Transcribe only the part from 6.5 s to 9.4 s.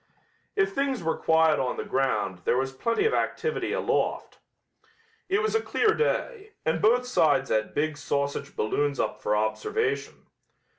and both sides had big sausage balloons up for